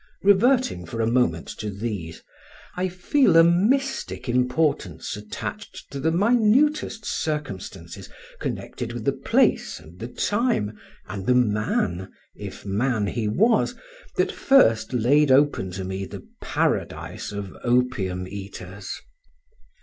[0.23, 2.23] Reverting for a moment to these,
[2.75, 8.09] I feel a mystic importance attached to the minutest circumstances
[8.39, 10.75] connected with the place and the time
[11.07, 13.75] and the man (if man he was)
[14.17, 18.99] that first laid open to me the Paradise of Opium eaters.